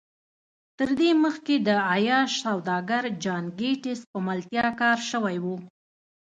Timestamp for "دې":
0.99-1.09